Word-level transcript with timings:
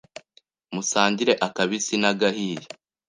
musangira 0.73 1.33
akabisi 1.47 1.95
n’agahiye 2.01 2.65